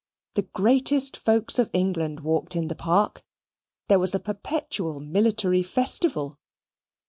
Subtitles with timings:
[0.33, 3.23] The greatest folks of England walked in the Park
[3.87, 6.39] there was a perpetual military festival.